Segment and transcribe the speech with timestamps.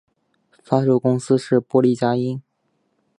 [0.63, 2.41] 发售公司是波丽佳音。